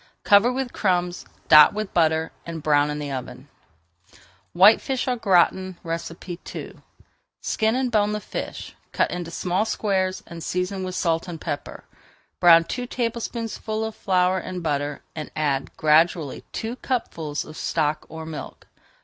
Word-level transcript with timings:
Cover 0.23 0.51
with 0.51 0.73
crumbs, 0.73 1.27
dot 1.47 1.75
with 1.75 1.93
butter, 1.93 2.31
and 2.43 2.63
brown 2.63 2.89
in 2.89 2.97
the 2.97 3.11
oven. 3.11 3.49
WHITEFISH 4.55 5.07
AU 5.07 5.15
GRATIN 5.17 5.77
II 5.85 6.77
Skin 7.39 7.75
and 7.75 7.91
bone 7.91 8.11
the 8.11 8.19
fish, 8.19 8.75
cut 8.91 9.11
into 9.11 9.29
small 9.29 9.63
squares, 9.63 10.23
and 10.25 10.43
season 10.43 10.83
with 10.83 10.95
salt 10.95 11.27
and 11.27 11.39
pepper. 11.39 11.83
Brown 12.39 12.63
two 12.63 12.87
tablespoonfuls 12.87 13.87
of 13.89 13.95
flour 13.95 14.39
in 14.39 14.61
butter, 14.61 15.03
and 15.15 15.29
add 15.35 15.69
gradually 15.77 16.43
two 16.51 16.77
cupfuls 16.77 17.45
of 17.45 17.55
stock 17.55 18.03
or 18.09 18.25
milk. 18.25 18.65